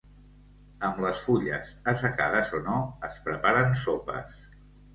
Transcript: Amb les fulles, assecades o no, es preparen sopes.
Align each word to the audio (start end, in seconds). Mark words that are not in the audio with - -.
Amb 0.87 1.01
les 1.05 1.19
fulles, 1.25 1.75
assecades 1.93 2.51
o 2.59 2.63
no, 2.71 2.81
es 3.11 3.21
preparen 3.31 3.79
sopes. 3.87 4.45